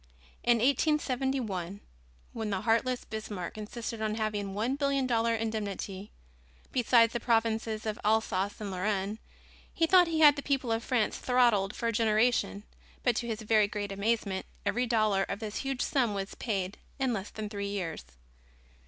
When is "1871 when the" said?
0.57-2.61